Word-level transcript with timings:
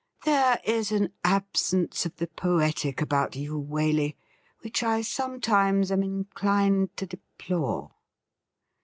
'There 0.25 0.57
is 0.63 0.91
an 0.91 1.13
absence 1.23 2.07
of 2.07 2.15
the 2.15 2.25
poetic 2.25 3.03
about 3.03 3.35
you, 3.35 3.59
Waley, 3.61 4.15
which 4.61 4.81
I 4.81 5.03
sometimes 5.03 5.91
am 5.91 6.01
inclined 6.01 6.97
to 6.97 7.05
deplore.' 7.05 7.91